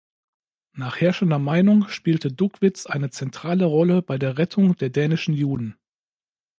Nach 0.73 0.99
herrschender 0.99 1.37
Meinung 1.37 1.87
spielte 1.87 2.31
Duckwitz 2.33 2.87
eine 2.87 3.11
zentrale 3.11 3.65
Rolle 3.65 4.01
bei 4.01 4.17
der 4.17 4.35
Rettung 4.39 4.75
der 4.77 4.89
dänischen 4.89 5.35
Juden. 5.35 5.77